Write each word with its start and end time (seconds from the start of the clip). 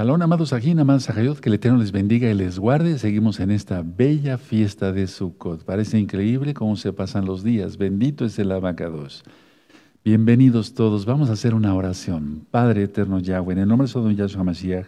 Shalom, 0.00 0.22
amados 0.22 0.54
aquí, 0.54 0.70
amados 0.70 1.02
Sajayot, 1.02 1.40
que 1.40 1.50
el 1.50 1.56
Eterno 1.56 1.76
les 1.76 1.92
bendiga 1.92 2.30
y 2.30 2.32
les 2.32 2.58
guarde. 2.58 2.98
Seguimos 2.98 3.38
en 3.38 3.50
esta 3.50 3.82
bella 3.84 4.38
fiesta 4.38 4.92
de 4.92 5.06
Sukkot. 5.06 5.62
Parece 5.66 5.98
increíble 5.98 6.54
cómo 6.54 6.74
se 6.76 6.94
pasan 6.94 7.26
los 7.26 7.44
días. 7.44 7.76
Bendito 7.76 8.24
es 8.24 8.38
el 8.38 8.50
abacados. 8.50 9.24
Bienvenidos 10.02 10.72
todos. 10.72 11.04
Vamos 11.04 11.28
a 11.28 11.34
hacer 11.34 11.54
una 11.54 11.74
oración. 11.74 12.46
Padre 12.50 12.84
eterno 12.84 13.18
Yahweh, 13.18 13.52
en 13.52 13.58
el 13.58 13.68
nombre 13.68 13.88
de 13.88 13.92
Sodom 13.92 14.14
Yahshua 14.14 14.42
Mashiach, 14.42 14.86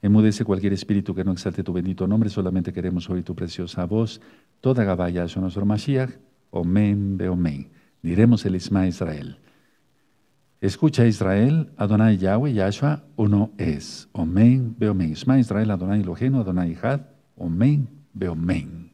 enmudece 0.00 0.44
cualquier 0.44 0.74
espíritu 0.74 1.12
que 1.12 1.24
no 1.24 1.32
exalte 1.32 1.64
tu 1.64 1.72
bendito 1.72 2.06
nombre. 2.06 2.30
Solamente 2.30 2.72
queremos 2.72 3.10
oír 3.10 3.24
tu 3.24 3.34
preciosa 3.34 3.84
voz. 3.84 4.20
Toda 4.60 4.84
Gabaya 4.84 5.26
nuestro 5.40 5.66
Mashiach. 5.66 6.10
Omen, 6.50 7.18
Beomen. 7.18 7.66
Diremos 8.00 8.46
el 8.46 8.54
Isma 8.54 8.86
Israel. 8.86 9.38
Escucha 10.62 11.04
Israel, 11.06 11.72
Adonai 11.76 12.18
Yahweh, 12.18 12.52
Yahshua, 12.52 13.02
uno 13.16 13.50
es. 13.58 14.08
Omen, 14.12 14.76
Beomen. 14.78 15.10
Isma 15.10 15.40
Israel, 15.40 15.72
Adonai 15.72 16.02
Elohenu, 16.02 16.38
Adonai 16.38 16.78
Had, 16.80 17.00
Omen, 17.36 17.88
Beomen. 18.14 18.92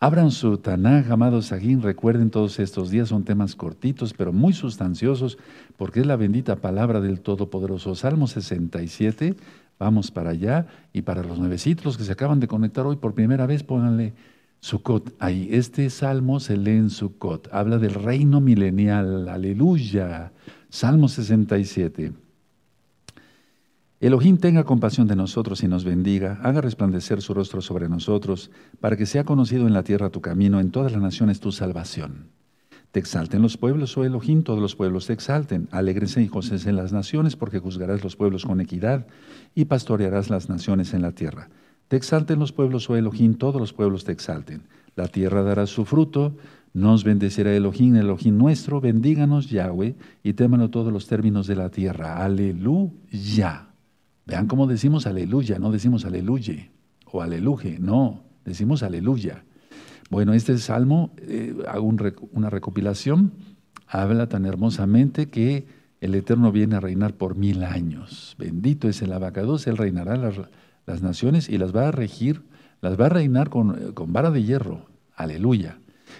Abran 0.00 0.32
su 0.32 0.58
Tanaj, 0.58 1.08
amados 1.12 1.46
Sagín, 1.46 1.80
recuerden 1.80 2.30
todos 2.30 2.58
estos 2.58 2.90
días, 2.90 3.10
son 3.10 3.22
temas 3.22 3.54
cortitos, 3.54 4.14
pero 4.14 4.32
muy 4.32 4.52
sustanciosos, 4.52 5.38
porque 5.76 6.00
es 6.00 6.06
la 6.06 6.16
bendita 6.16 6.56
palabra 6.56 7.00
del 7.00 7.20
Todopoderoso. 7.20 7.94
Salmo 7.94 8.26
67, 8.26 9.36
vamos 9.78 10.10
para 10.10 10.30
allá, 10.30 10.66
y 10.92 11.02
para 11.02 11.22
los 11.22 11.38
nuevecitos 11.38 11.96
que 11.96 12.02
se 12.02 12.10
acaban 12.10 12.40
de 12.40 12.48
conectar 12.48 12.84
hoy 12.84 12.96
por 12.96 13.14
primera 13.14 13.46
vez, 13.46 13.62
pónganle 13.62 14.12
Sukkot 14.58 15.14
ahí. 15.20 15.50
Este 15.52 15.88
salmo 15.88 16.40
se 16.40 16.56
lee 16.56 16.72
en 16.72 16.90
Sukkot, 16.90 17.48
habla 17.52 17.78
del 17.78 17.94
reino 17.94 18.40
milenial, 18.40 19.28
aleluya. 19.28 20.32
Salmo 20.68 21.08
67. 21.08 22.12
Elohim 24.00 24.36
tenga 24.36 24.64
compasión 24.64 25.06
de 25.06 25.16
nosotros 25.16 25.62
y 25.62 25.68
nos 25.68 25.84
bendiga, 25.84 26.38
haga 26.42 26.60
resplandecer 26.60 27.22
su 27.22 27.32
rostro 27.32 27.62
sobre 27.62 27.88
nosotros, 27.88 28.50
para 28.80 28.96
que 28.96 29.06
sea 29.06 29.24
conocido 29.24 29.66
en 29.66 29.72
la 29.72 29.84
tierra 29.84 30.10
tu 30.10 30.20
camino, 30.20 30.60
en 30.60 30.70
todas 30.70 30.92
las 30.92 31.00
naciones 31.00 31.40
tu 31.40 31.50
salvación. 31.50 32.28
Te 32.90 33.00
exalten 33.00 33.42
los 33.42 33.56
pueblos, 33.56 33.96
oh 33.96 34.04
Elohim, 34.04 34.42
todos 34.42 34.60
los 34.60 34.74
pueblos 34.74 35.06
te 35.06 35.12
exalten. 35.12 35.68
Alégrense 35.70 36.22
y 36.22 36.30
en 36.68 36.76
las 36.76 36.92
naciones, 36.92 37.36
porque 37.36 37.58
juzgarás 37.58 38.02
los 38.02 38.16
pueblos 38.16 38.44
con 38.44 38.60
equidad 38.60 39.06
y 39.54 39.66
pastorearás 39.66 40.30
las 40.30 40.48
naciones 40.48 40.94
en 40.94 41.02
la 41.02 41.12
tierra. 41.12 41.48
Te 41.88 41.96
exalten 41.96 42.38
los 42.38 42.52
pueblos, 42.52 42.90
oh 42.90 42.96
Elohim, 42.96 43.34
todos 43.34 43.60
los 43.60 43.72
pueblos 43.72 44.04
te 44.04 44.12
exalten. 44.12 44.62
La 44.94 45.08
tierra 45.08 45.42
dará 45.42 45.66
su 45.66 45.84
fruto, 45.84 46.36
nos 46.76 47.04
bendecirá 47.04 47.54
Elohim, 47.54 47.96
Elohim 47.96 48.36
nuestro, 48.36 48.82
bendíganos 48.82 49.48
Yahweh 49.48 49.94
y 50.22 50.34
témalo 50.34 50.68
todos 50.68 50.92
los 50.92 51.06
términos 51.06 51.46
de 51.46 51.56
la 51.56 51.70
tierra. 51.70 52.22
Aleluya. 52.22 53.68
Vean 54.26 54.46
cómo 54.46 54.66
decimos 54.66 55.06
aleluya, 55.06 55.58
no 55.58 55.72
decimos 55.72 56.04
aleluye 56.04 56.70
o 57.10 57.22
aleluje, 57.22 57.78
no, 57.80 58.24
decimos 58.44 58.82
aleluya. 58.82 59.42
Bueno, 60.10 60.34
este 60.34 60.58
salmo, 60.58 61.14
eh, 61.22 61.56
hago 61.66 61.90
una 62.32 62.50
recopilación, 62.50 63.32
habla 63.88 64.28
tan 64.28 64.44
hermosamente 64.44 65.30
que 65.30 65.64
el 66.02 66.14
Eterno 66.14 66.52
viene 66.52 66.76
a 66.76 66.80
reinar 66.80 67.14
por 67.14 67.36
mil 67.36 67.64
años. 67.64 68.36
Bendito 68.38 68.86
es 68.86 69.00
el 69.00 69.14
abacados, 69.14 69.66
Él 69.66 69.78
reinará 69.78 70.18
las, 70.18 70.34
las, 70.84 71.00
naciones 71.00 71.48
y 71.48 71.56
las 71.56 71.74
va 71.74 71.88
a 71.88 71.90
regir, 71.90 72.42
las 72.82 73.00
va 73.00 73.06
a 73.06 73.08
reinar 73.08 73.48
con, 73.48 73.94
con 73.94 74.12
vara 74.12 74.30
de 74.30 74.42
hierro. 74.42 74.84
Aleluya. 75.16 75.78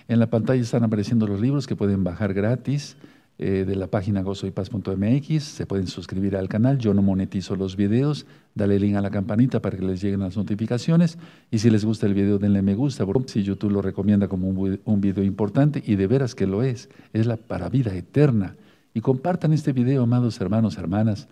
En 0.09 0.19
la 0.19 0.29
pantalla 0.29 0.63
están 0.63 0.85
apareciendo 0.85 1.27
los 1.27 1.41
libros 1.41 1.67
que 1.67 1.77
pueden 1.77 2.05
bajar 2.05 2.35
gratis 2.35 2.97
eh, 3.39 3.67
de 3.67 3.77
la 3.77 3.87
página 3.89 4.23
gozoypaz.mx. 4.23 5.43
Se 5.43 5.67
pueden 5.67 5.89
suscribir 5.89 6.37
al 6.37 6.49
canal. 6.49 6.79
Yo 6.79 6.95
no 6.95 7.03
monetizo 7.03 7.55
los 7.55 7.77
videos. 7.77 8.25
Dale 8.55 8.79
link 8.81 8.97
a 8.97 9.03
la 9.03 9.11
campanita 9.11 9.61
para 9.61 9.77
que 9.77 9.85
les 9.85 10.01
lleguen 10.01 10.21
las 10.21 10.39
notificaciones. 10.39 11.19
Y 11.51 11.59
si 11.59 11.69
les 11.69 11.85
gusta 11.85 12.07
el 12.07 12.15
video, 12.15 12.39
denle 12.39 12.63
me 12.63 12.75
gusta. 12.75 13.05
Si 13.27 13.43
YouTube 13.43 13.73
lo 13.73 13.83
recomienda 13.83 14.29
como 14.29 14.49
un, 14.49 15.01
video 15.03 15.23
importante, 15.23 15.83
y 15.85 15.97
de 15.97 16.07
veras 16.07 16.35
que 16.35 16.47
lo 16.47 16.63
es, 16.63 16.89
es 17.13 17.27
la 17.27 17.37
para 17.37 17.69
vida 17.69 17.95
eterna. 17.95 18.57
Y 18.95 19.03
compartan 19.03 19.53
este 19.53 19.73
video, 19.73 20.05
amados 20.05 20.41
hermanos, 20.41 20.79
hermanas, 20.79 21.29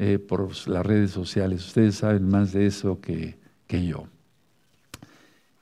eh, 0.00 0.18
por 0.18 0.50
las 0.66 0.84
redes 0.84 1.12
sociales. 1.12 1.64
Ustedes 1.64 1.94
saben 1.94 2.28
más 2.28 2.52
de 2.52 2.66
eso 2.66 3.00
que, 3.00 3.36
yo. 3.68 4.06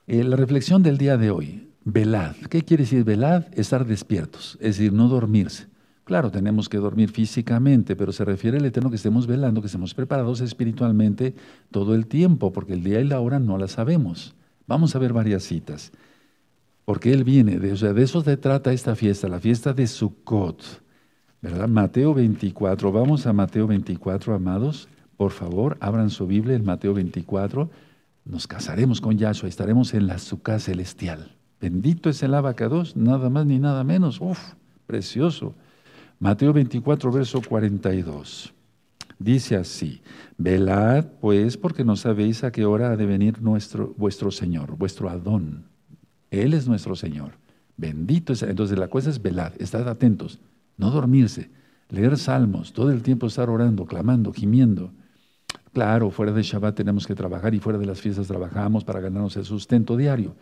Eh, 0.07 0.25
la 0.25 0.37
reflexión 0.37 0.83
del 0.83 0.97
día 0.97 1.19
de 1.19 1.31
hoy. 1.31 1.72
Velad. 1.85 2.37
¿Qué 2.49 2.63
quiere 2.63 2.85
decir 2.85 3.03
velad? 3.03 3.47
Estar 3.53 3.85
despiertos, 3.85 4.57
es 4.61 4.77
decir, 4.77 4.93
no 4.93 5.09
dormirse. 5.09 5.67
Claro, 6.05 6.31
tenemos 6.31 6.69
que 6.69 6.79
dormir 6.79 7.11
físicamente, 7.11 7.97
pero 7.97 8.13
se 8.13 8.25
refiere 8.25 8.59
al 8.59 8.65
Eterno 8.65 8.91
que 8.91 8.97
estemos 8.97 9.27
velando, 9.27 9.61
que 9.61 9.67
estemos 9.67 9.95
preparados 9.95 10.41
espiritualmente 10.41 11.35
todo 11.71 11.95
el 11.95 12.07
tiempo, 12.07 12.53
porque 12.53 12.75
el 12.75 12.83
día 12.83 13.01
y 13.01 13.05
la 13.05 13.21
hora 13.21 13.39
no 13.39 13.59
la 13.59 13.69
sabemos. 13.69 14.35
Vamos 14.67 14.95
a 14.95 14.99
ver 14.99 15.13
varias 15.13 15.45
citas. 15.45 15.93
Porque 16.85 17.13
Él 17.13 17.25
viene, 17.25 17.59
de, 17.59 17.73
o 17.73 17.77
sea, 17.77 17.93
de 17.93 18.03
eso 18.03 18.23
se 18.23 18.37
trata 18.37 18.73
esta 18.73 18.97
fiesta, 18.97 19.29
la 19.29 19.41
fiesta 19.41 19.73
de 19.73 19.87
Sukkot. 19.87 20.83
¿Verdad? 21.41 21.69
Mateo 21.69 22.15
24, 22.15 22.93
vamos 22.93 23.27
a 23.27 23.33
Mateo 23.33 23.67
24, 23.67 24.35
amados. 24.35 24.89
Por 25.17 25.33
favor, 25.33 25.77
abran 25.81 26.11
su 26.11 26.27
Biblia 26.27 26.57
en 26.57 26.65
Mateo 26.65 26.95
24. 26.95 27.71
Nos 28.25 28.47
casaremos 28.47 29.01
con 29.01 29.19
Yahshua, 29.19 29.49
estaremos 29.49 29.95
en 29.95 30.07
la 30.07 30.19
Sukkah 30.19 30.59
celestial. 30.61 31.42
Bendito 31.63 32.11
es 32.11 32.21
el 32.25 32.35
abacados, 32.35 32.97
nada 32.97 33.31
más 33.31 33.47
ni 33.47 33.61
nada 33.61 33.85
menos. 33.85 34.21
Uf, 34.21 34.55
precioso. 34.85 35.55
Mateo 36.19 36.53
24, 36.53 37.13
verso 37.13 37.41
42. 37.41 38.53
Dice 39.17 39.55
así, 39.55 40.03
velad 40.37 41.05
pues 41.21 41.57
porque 41.57 41.85
no 41.85 41.95
sabéis 41.95 42.43
a 42.43 42.51
qué 42.51 42.65
hora 42.65 42.91
ha 42.91 42.97
de 42.97 43.07
venir 43.07 43.41
nuestro, 43.41 43.95
vuestro 43.97 44.33
Señor, 44.33 44.77
vuestro 44.77 45.09
Adón. 45.09 45.67
Él 46.33 46.53
es 46.55 46.67
nuestro 46.67 46.97
Señor. 46.97 47.35
Bendito 47.77 48.33
es. 48.33 48.43
Entonces 48.43 48.77
la 48.77 48.89
cosa 48.89 49.11
es 49.11 49.23
velad, 49.23 49.53
estad 49.61 49.89
atentos, 49.89 50.41
no 50.77 50.91
dormirse, 50.91 51.49
leer 51.91 52.19
salmos, 52.19 52.73
todo 52.73 52.91
el 52.91 53.03
tiempo 53.03 53.29
estar 53.29 53.49
orando, 53.49 53.87
clamando, 53.87 54.33
gimiendo. 54.33 54.91
Claro, 55.73 56.11
fuera 56.11 56.33
de 56.33 56.43
Shabbat 56.43 56.75
tenemos 56.75 57.07
que 57.07 57.15
trabajar 57.15 57.55
y 57.55 57.61
fuera 57.61 57.79
de 57.79 57.87
las 57.87 58.01
fiestas 58.01 58.27
trabajamos 58.27 58.83
para 58.83 58.99
ganarnos 58.99 59.37
el 59.37 59.45
sustento 59.45 59.97
diario. 59.97 60.35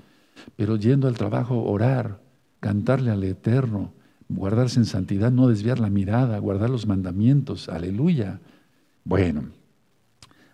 Pero 0.57 0.77
yendo 0.77 1.09
al 1.09 1.17
trabajo, 1.17 1.63
orar, 1.63 2.21
cantarle 2.61 3.11
al 3.11 3.25
Eterno, 3.25 3.93
guardarse 4.29 4.79
en 4.79 4.87
santidad, 4.87 5.31
no 5.31 5.49
desviar 5.49 5.79
la 5.79 5.91
mirada, 5.91 6.39
guardar 6.39 6.71
los 6.71 6.87
mandamientos. 6.87 7.69
Aleluya. 7.69 8.41
Bueno, 9.05 9.45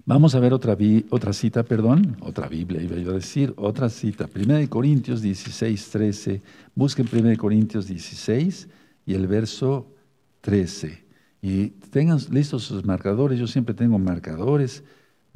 vamos 0.04 0.34
a 0.34 0.40
ver 0.40 0.52
otra, 0.52 0.76
otra 1.10 1.32
cita, 1.32 1.62
perdón, 1.62 2.16
otra 2.20 2.48
Biblia, 2.48 2.82
iba 2.82 2.96
yo 2.96 3.10
a 3.10 3.14
decir, 3.14 3.52
otra 3.56 3.88
cita. 3.90 4.26
Primera 4.26 4.58
de 4.58 4.68
Corintios 4.68 5.20
16, 5.20 5.90
13. 5.90 6.42
Busquen 6.74 7.06
Primera 7.06 7.30
de 7.30 7.36
Corintios 7.36 7.86
16 7.86 8.68
y 9.04 9.14
el 9.14 9.26
verso 9.26 9.92
13. 10.40 11.04
Y 11.42 11.68
tengan 11.90 12.18
listos 12.30 12.64
sus 12.64 12.84
marcadores. 12.84 13.38
Yo 13.38 13.46
siempre 13.46 13.74
tengo 13.74 13.98
marcadores. 13.98 14.82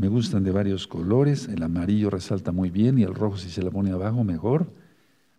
Me 0.00 0.08
gustan 0.08 0.44
de 0.44 0.50
varios 0.50 0.86
colores, 0.86 1.46
el 1.48 1.62
amarillo 1.62 2.08
resalta 2.08 2.52
muy 2.52 2.70
bien 2.70 2.98
y 2.98 3.02
el 3.02 3.14
rojo 3.14 3.36
si 3.36 3.50
se 3.50 3.62
le 3.62 3.70
pone 3.70 3.90
abajo 3.90 4.24
mejor. 4.24 4.72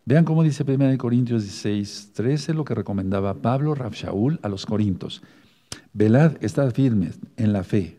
Vean 0.05 0.23
cómo 0.23 0.43
dice 0.43 0.63
1 0.63 0.99
Corintios 0.99 1.41
16, 1.41 2.11
13 2.13 2.53
lo 2.53 2.63
que 2.63 2.75
recomendaba 2.75 3.33
Pablo 3.33 3.73
Shaul 3.73 4.39
a 4.43 4.49
los 4.49 4.67
corintos. 4.67 5.23
Velad, 5.93 6.33
estad 6.41 6.71
firmes 6.75 7.19
en 7.37 7.53
la 7.53 7.63
fe, 7.63 7.97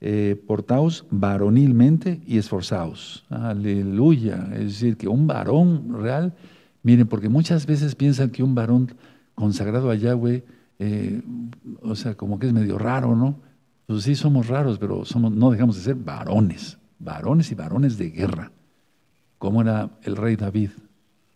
eh, 0.00 0.42
portaos 0.48 1.06
varonilmente 1.12 2.22
y 2.26 2.38
esforzaos. 2.38 3.24
Aleluya. 3.30 4.48
Es 4.54 4.64
decir, 4.64 4.96
que 4.96 5.06
un 5.06 5.28
varón 5.28 6.02
real, 6.02 6.34
miren, 6.82 7.06
porque 7.06 7.28
muchas 7.28 7.66
veces 7.66 7.94
piensan 7.94 8.30
que 8.30 8.42
un 8.42 8.56
varón 8.56 8.96
consagrado 9.36 9.92
a 9.92 9.94
Yahweh, 9.94 10.42
eh, 10.80 11.22
o 11.82 11.94
sea, 11.94 12.16
como 12.16 12.40
que 12.40 12.48
es 12.48 12.52
medio 12.52 12.78
raro, 12.78 13.14
¿no? 13.14 13.46
Pues 13.88 14.02
sí 14.02 14.14
somos 14.14 14.48
raros, 14.48 14.78
pero 14.78 15.06
somos, 15.06 15.32
no 15.32 15.50
dejamos 15.50 15.76
de 15.76 15.80
ser 15.80 15.94
varones, 15.94 16.76
varones 16.98 17.50
y 17.50 17.54
varones 17.54 17.96
de 17.96 18.10
guerra, 18.10 18.52
como 19.38 19.62
era 19.62 19.88
el 20.02 20.14
rey 20.14 20.36
David, 20.36 20.72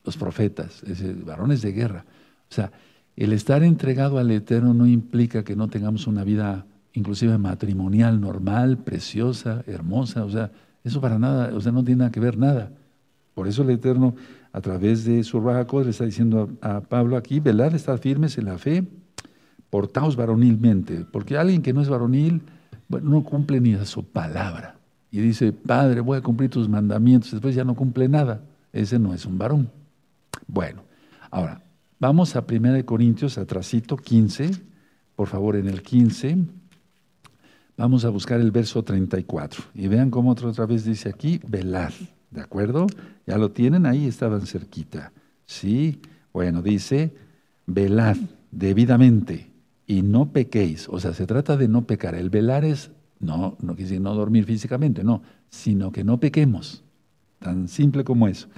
los 0.04 0.18
profetas, 0.18 0.82
varones 1.24 1.62
de 1.62 1.72
guerra. 1.72 2.04
O 2.50 2.54
sea, 2.54 2.70
el 3.16 3.32
estar 3.32 3.62
entregado 3.62 4.18
al 4.18 4.30
Eterno 4.30 4.74
no 4.74 4.86
implica 4.86 5.44
que 5.44 5.56
no 5.56 5.68
tengamos 5.68 6.06
una 6.06 6.24
vida 6.24 6.66
inclusive 6.92 7.38
matrimonial 7.38 8.20
normal, 8.20 8.76
preciosa, 8.76 9.64
hermosa, 9.66 10.22
o 10.26 10.30
sea, 10.30 10.50
eso 10.84 11.00
para 11.00 11.18
nada, 11.18 11.56
o 11.56 11.60
sea, 11.62 11.72
no 11.72 11.82
tiene 11.82 12.00
nada 12.00 12.12
que 12.12 12.20
ver 12.20 12.36
nada. 12.36 12.70
Por 13.32 13.48
eso 13.48 13.62
el 13.62 13.70
Eterno, 13.70 14.14
a 14.52 14.60
través 14.60 15.06
de 15.06 15.24
su 15.24 15.40
Rajaco, 15.40 15.82
le 15.82 15.88
está 15.88 16.04
diciendo 16.04 16.50
a, 16.60 16.82
Pablo 16.82 17.16
aquí, 17.16 17.40
velad, 17.40 17.74
estad 17.74 17.96
firmes 17.96 18.36
en 18.36 18.44
la 18.44 18.58
fe, 18.58 18.84
portaos 19.72 20.16
varonilmente, 20.16 21.06
porque 21.10 21.38
alguien 21.38 21.62
que 21.62 21.72
no 21.72 21.80
es 21.80 21.88
varonil 21.88 22.42
no 22.90 23.24
cumple 23.24 23.58
ni 23.58 23.72
a 23.72 23.86
su 23.86 24.04
palabra. 24.04 24.76
Y 25.10 25.20
dice, 25.20 25.50
Padre, 25.50 26.02
voy 26.02 26.18
a 26.18 26.20
cumplir 26.20 26.50
tus 26.50 26.68
mandamientos, 26.68 27.30
después 27.30 27.54
ya 27.54 27.64
no 27.64 27.74
cumple 27.74 28.06
nada. 28.06 28.42
Ese 28.70 28.98
no 28.98 29.14
es 29.14 29.24
un 29.24 29.38
varón. 29.38 29.70
Bueno, 30.46 30.82
ahora, 31.30 31.62
vamos 31.98 32.36
a 32.36 32.44
1 32.46 32.84
Corintios, 32.84 33.38
atrasito 33.38 33.96
15, 33.96 34.50
por 35.16 35.28
favor, 35.28 35.56
en 35.56 35.68
el 35.68 35.80
15. 35.80 36.36
Vamos 37.78 38.04
a 38.04 38.10
buscar 38.10 38.42
el 38.42 38.50
verso 38.50 38.82
34 38.82 39.64
y 39.72 39.88
vean 39.88 40.10
cómo 40.10 40.32
otra 40.32 40.66
vez 40.66 40.84
dice 40.84 41.08
aquí, 41.08 41.40
velad, 41.48 41.94
¿de 42.30 42.42
acuerdo? 42.42 42.88
Ya 43.26 43.38
lo 43.38 43.52
tienen 43.52 43.86
ahí, 43.86 44.06
estaban 44.06 44.42
cerquita. 44.42 45.12
Sí, 45.46 46.02
bueno, 46.30 46.60
dice, 46.60 47.14
velad 47.64 48.18
debidamente 48.50 49.51
y 49.92 50.00
no 50.00 50.32
pequéis. 50.32 50.88
O 50.88 50.98
sea, 50.98 51.12
se 51.12 51.26
trata 51.26 51.58
de 51.58 51.68
no 51.68 51.86
pecar. 51.86 52.14
El 52.14 52.30
velar 52.30 52.64
es, 52.64 52.90
no, 53.20 53.58
no 53.60 53.76
quiere 53.76 54.00
no 54.00 54.14
dormir 54.14 54.46
físicamente, 54.46 55.04
no, 55.04 55.22
sino 55.50 55.92
que 55.92 56.02
no 56.02 56.18
pequemos. 56.18 56.82
Tan 57.40 57.68
simple 57.68 58.02
como 58.02 58.26
eso. 58.26 58.48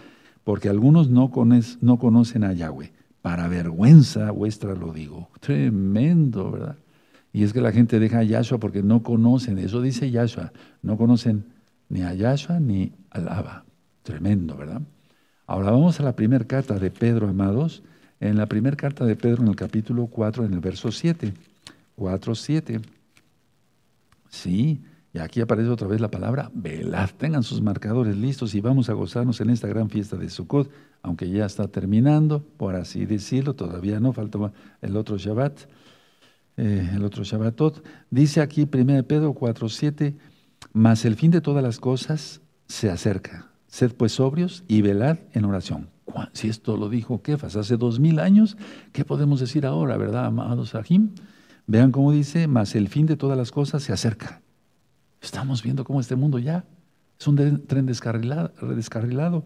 Porque 0.45 0.69
algunos 0.69 1.11
no, 1.11 1.33
no 1.81 1.99
conocen 1.99 2.45
a 2.45 2.53
Yahweh. 2.53 2.93
Para 3.21 3.49
vergüenza 3.49 4.31
vuestra 4.31 4.77
lo 4.77 4.93
digo. 4.93 5.29
Tremendo, 5.41 6.53
¿verdad? 6.53 6.77
Y 7.33 7.43
es 7.43 7.53
que 7.53 7.61
la 7.61 7.73
gente 7.73 7.99
deja 7.99 8.19
a 8.19 8.23
Yahshua 8.23 8.59
porque 8.59 8.85
no 8.85 9.03
conocen, 9.03 9.59
eso 9.59 9.83
dice 9.83 10.09
Yahshua, 10.09 10.53
no 10.83 10.97
conocen 10.97 11.47
ni 11.89 12.03
a 12.03 12.15
Yahshua 12.15 12.61
ni 12.61 12.93
al 13.11 13.29
Abba. 13.29 13.65
Tremendo, 14.05 14.57
¿verdad? 14.57 14.83
Ahora 15.49 15.73
vamos 15.73 15.99
a 15.99 16.05
la 16.05 16.15
primera 16.15 16.45
carta 16.45 16.79
de 16.79 16.93
Pedro, 16.93 17.29
amados. 17.29 17.83
En 18.25 18.39
la 18.39 18.47
primera 18.47 18.75
carta 18.75 19.05
de 19.05 19.17
Pedro, 19.17 19.43
en 19.43 19.49
el 19.49 19.55
capítulo 19.55 20.07
4, 20.07 20.47
en 20.47 20.55
el 20.55 20.61
verso 20.61 20.91
7. 20.91 21.35
4, 21.95 22.35
7. 22.35 22.81
Sí, 24.31 24.83
y 25.13 25.19
aquí 25.19 25.43
aparece 25.43 25.69
otra 25.69 25.89
vez 25.89 26.01
la 26.01 26.11
palabra 26.11 26.51
velad. 26.55 27.11
Tengan 27.19 27.43
sus 27.43 27.61
marcadores 27.61 28.17
listos 28.17 28.55
y 28.55 28.63
vamos 28.63 28.89
a 28.89 28.95
gozarnos 28.95 29.43
en 29.43 29.51
esta 29.51 29.69
gran 29.69 29.91
fiesta 29.91 30.17
de 30.17 30.31
Sukkot, 30.31 30.71
aunque 31.03 31.29
ya 31.29 31.45
está 31.45 31.69
terminando, 31.69 32.43
por 32.57 32.77
así 32.77 33.05
decirlo, 33.05 33.53
todavía 33.57 34.01
no, 34.01 34.15
falta 34.15 34.55
el 34.81 34.97
otro 34.97 35.19
Shabbat. 35.19 35.61
Eh, 36.57 36.93
el 36.95 37.05
otro 37.05 37.25
Shabbatot. 37.25 37.85
Dice 38.09 38.41
aquí 38.41 38.63
1 38.63 39.03
Pedro 39.03 39.35
4:7, 39.35 40.17
mas 40.73 41.05
el 41.05 41.17
fin 41.17 41.31
de 41.31 41.43
todas 41.43 41.63
las 41.63 41.79
cosas 41.79 42.41
se 42.69 42.89
acerca. 42.89 43.51
Sed 43.67 43.93
pues 43.93 44.13
sobrios 44.13 44.65
y 44.67 44.81
velad 44.81 45.19
en 45.35 45.45
oración. 45.45 45.94
Si 46.33 46.49
esto 46.49 46.77
lo 46.77 46.89
dijo 46.89 47.23
Kefas 47.23 47.57
hace 47.57 47.77
dos 47.77 47.99
mil 48.01 48.19
años, 48.19 48.57
¿qué 48.93 49.05
podemos 49.05 49.41
decir 49.41 49.67
ahora, 49.67 49.97
verdad, 49.97 50.27
amados 50.27 50.71
Sahim? 50.71 51.11
Vean 51.67 51.93
cómo 51.93 52.13
dice, 52.13 52.47
mas 52.47 52.75
el 52.75 52.89
fin 52.89 53.07
de 53.07 53.17
todas 53.17 53.39
las 53.39 53.51
cosas 53.51 53.83
se 53.83 53.93
acerca. 53.93 54.43
Estamos 55.21 55.63
viendo 55.63 55.85
cómo 55.85 56.01
este 56.01 56.17
mundo 56.17 56.39
ya 56.39 56.65
es 57.19 57.27
un 57.27 57.65
tren 57.67 57.87
descarrilado. 57.87 58.53
descarrilado. 58.75 59.45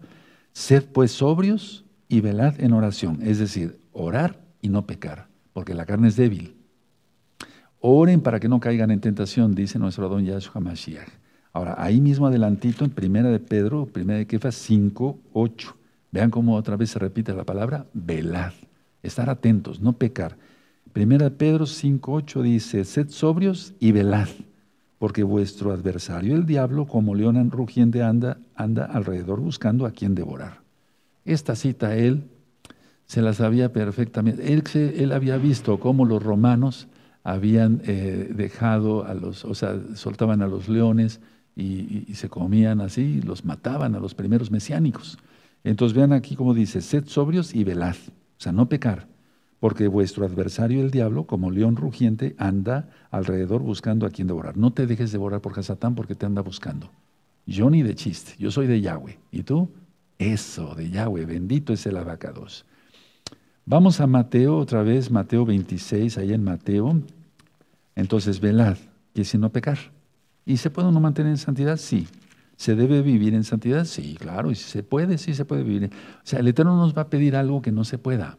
Sed 0.51 0.85
pues 0.91 1.11
sobrios 1.11 1.85
y 2.07 2.21
velad 2.21 2.59
en 2.59 2.73
oración, 2.73 3.19
es 3.21 3.39
decir, 3.39 3.79
orar 3.93 4.41
y 4.61 4.69
no 4.69 4.85
pecar, 4.85 5.27
porque 5.53 5.73
la 5.73 5.85
carne 5.85 6.09
es 6.09 6.15
débil. 6.15 6.55
Oren 7.79 8.21
para 8.21 8.39
que 8.39 8.49
no 8.49 8.59
caigan 8.59 8.91
en 8.91 8.99
tentación, 8.99 9.55
dice 9.55 9.79
nuestro 9.79 10.09
don 10.09 10.25
Yahshua 10.25 10.59
Mashiach. 10.59 11.07
Ahora, 11.53 11.75
ahí 11.77 12.01
mismo 12.01 12.27
adelantito, 12.27 12.83
en 12.83 12.91
Primera 12.91 13.29
de 13.29 13.39
Pedro, 13.39 13.85
Primera 13.85 14.19
de 14.19 14.27
Kefas 14.27 14.55
5, 14.55 15.19
8. 15.33 15.78
Vean 16.11 16.31
cómo 16.31 16.55
otra 16.55 16.75
vez 16.75 16.91
se 16.91 16.99
repite 16.99 17.33
la 17.33 17.43
palabra 17.43 17.85
velad. 17.93 18.53
Estar 19.03 19.29
atentos, 19.29 19.79
no 19.79 19.93
pecar. 19.93 20.37
Primera 20.93 21.29
Pedro 21.29 21.65
5, 21.65 22.11
8 22.11 22.41
dice, 22.41 22.83
sed 22.83 23.09
sobrios 23.09 23.73
y 23.79 23.91
velad, 23.91 24.27
porque 24.97 25.23
vuestro 25.23 25.71
adversario, 25.71 26.35
el 26.35 26.45
diablo, 26.45 26.87
como 26.87 27.15
león 27.15 27.51
rugiente, 27.51 28.01
anda, 28.01 28.39
anda 28.55 28.85
alrededor 28.85 29.39
buscando 29.39 29.85
a 29.85 29.91
quien 29.91 30.15
devorar. 30.15 30.61
Esta 31.25 31.55
cita 31.55 31.95
él 31.95 32.23
se 33.05 33.21
la 33.21 33.33
sabía 33.33 33.71
perfectamente. 33.71 34.51
Él, 34.53 34.63
él 34.73 35.11
había 35.11 35.37
visto 35.37 35.79
cómo 35.79 36.05
los 36.05 36.21
romanos 36.21 36.87
habían 37.23 37.81
eh, 37.85 38.31
dejado 38.35 39.05
a 39.05 39.13
los, 39.13 39.45
o 39.45 39.53
sea, 39.53 39.79
soltaban 39.95 40.41
a 40.41 40.47
los 40.47 40.69
leones 40.69 41.19
y, 41.55 42.05
se 42.13 42.29
comían 42.29 42.81
así, 42.81 43.21
los 43.21 43.43
mataban 43.45 43.95
a 43.95 43.99
los 43.99 44.15
primeros 44.15 44.49
mesiánicos. 44.49 45.17
Entonces 45.63 45.95
vean 45.95 46.13
aquí 46.13 46.35
como 46.35 46.53
dice, 46.53 46.81
sed 46.81 47.05
sobrios 47.07 47.53
y 47.53 47.63
velad, 47.63 47.95
o 47.95 48.41
sea, 48.41 48.51
no 48.51 48.69
pecar, 48.69 49.07
porque 49.59 49.87
vuestro 49.87 50.25
adversario 50.25 50.81
el 50.81 50.91
diablo, 50.91 51.25
como 51.25 51.51
león 51.51 51.75
rugiente, 51.75 52.35
anda 52.37 52.89
alrededor 53.11 53.61
buscando 53.61 54.05
a 54.05 54.09
quien 54.09 54.27
devorar. 54.27 54.57
No 54.57 54.71
te 54.71 54.87
dejes 54.87 55.11
devorar 55.11 55.41
por 55.41 55.57
Hasatán 55.57 55.95
porque 55.95 56.15
te 56.15 56.25
anda 56.25 56.41
buscando. 56.41 56.91
Yo 57.45 57.69
ni 57.69 57.83
de 57.83 57.95
chiste, 57.95 58.33
yo 58.37 58.51
soy 58.51 58.67
de 58.67 58.79
Yahweh. 58.79 59.19
¿Y 59.31 59.43
tú? 59.43 59.69
Eso, 60.17 60.75
de 60.75 60.89
Yahweh, 60.89 61.25
bendito 61.25 61.73
es 61.73 61.85
el 61.85 61.97
abacados. 61.97 62.65
Vamos 63.65 63.99
a 64.01 64.07
Mateo 64.07 64.57
otra 64.57 64.81
vez, 64.83 65.11
Mateo 65.11 65.45
26, 65.45 66.17
ahí 66.17 66.33
en 66.33 66.43
Mateo. 66.43 67.01
Entonces, 67.95 68.39
velad, 68.39 68.77
que 69.13 69.25
si 69.25 69.37
no 69.37 69.51
pecar. 69.51 69.77
¿Y 70.45 70.57
se 70.57 70.69
puede 70.69 70.87
uno 70.87 70.99
mantener 70.99 71.31
en 71.31 71.37
santidad? 71.37 71.77
Sí. 71.77 72.07
¿Se 72.59 72.75
debe 72.75 73.01
vivir 73.01 73.35
en 73.35 73.45
santidad? 73.45 73.85
Sí, 73.85 74.17
claro. 74.19 74.51
¿Y 74.51 74.55
si 74.55 74.69
se 74.69 74.83
puede? 74.83 75.17
Sí 75.17 75.33
se 75.33 75.45
puede 75.45 75.63
vivir. 75.63 75.85
O 75.85 76.21
sea, 76.25 76.39
el 76.39 76.47
Eterno 76.49 76.75
nos 76.75 76.93
va 76.95 77.03
a 77.03 77.09
pedir 77.09 77.37
algo 77.37 77.61
que 77.61 77.71
no 77.71 77.85
se 77.85 77.97
pueda. 77.97 78.37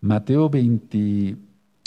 Mateo 0.00 0.50
20, 0.50 1.36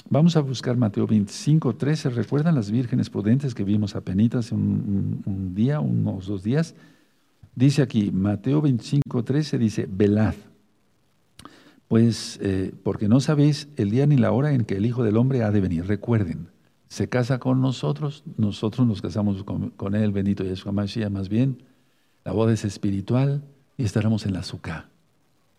vamos 0.09 0.37
a 0.37 0.39
buscar 0.39 0.77
Mateo 0.77 1.05
25, 1.05 1.75
13. 1.75 2.11
¿Recuerdan 2.11 2.55
las 2.55 2.71
vírgenes 2.71 3.09
prudentes 3.09 3.53
que 3.53 3.65
vimos 3.65 3.97
apenas 3.97 4.53
un, 4.53 5.23
un 5.25 5.53
día, 5.53 5.81
unos 5.81 6.27
dos 6.27 6.41
días? 6.41 6.73
Dice 7.53 7.81
aquí, 7.81 8.11
Mateo 8.11 8.61
25, 8.61 9.21
13 9.21 9.57
dice, 9.57 9.89
velad 9.91 10.35
pues 11.89 12.39
eh, 12.41 12.71
porque 12.83 13.09
no 13.09 13.19
sabéis 13.19 13.67
el 13.75 13.89
día 13.91 14.07
ni 14.07 14.15
la 14.15 14.31
hora 14.31 14.53
en 14.53 14.63
que 14.63 14.77
el 14.77 14.85
Hijo 14.85 15.03
del 15.03 15.17
Hombre 15.17 15.43
ha 15.43 15.51
de 15.51 15.59
venir. 15.59 15.85
Recuerden, 15.85 16.47
se 16.91 17.07
casa 17.07 17.39
con 17.39 17.61
nosotros, 17.61 18.25
nosotros 18.35 18.85
nos 18.85 19.01
casamos 19.01 19.45
con, 19.45 19.95
Él, 19.95 20.11
bendito 20.11 20.43
Yeshua 20.43 20.73
Mashiach, 20.73 21.09
más 21.09 21.29
bien. 21.29 21.63
La 22.25 22.33
boda 22.33 22.51
es 22.51 22.65
espiritual 22.65 23.41
y 23.77 23.85
estaremos 23.85 24.25
en 24.25 24.33
la 24.33 24.39
azúcar. 24.39 24.89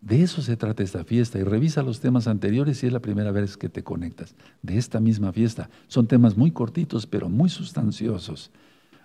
De 0.02 0.22
eso 0.22 0.42
se 0.42 0.58
trata 0.58 0.82
esta 0.82 1.04
fiesta. 1.04 1.38
Y 1.38 1.42
revisa 1.42 1.82
los 1.82 2.00
temas 2.00 2.28
anteriores 2.28 2.78
si 2.78 2.86
es 2.86 2.92
la 2.92 3.00
primera 3.00 3.32
vez 3.32 3.56
que 3.56 3.70
te 3.70 3.82
conectas. 3.82 4.34
De 4.60 4.76
esta 4.76 5.00
misma 5.00 5.32
fiesta. 5.32 5.70
Son 5.88 6.06
temas 6.06 6.36
muy 6.36 6.50
cortitos, 6.50 7.06
pero 7.06 7.30
muy 7.30 7.48
sustanciosos. 7.48 8.50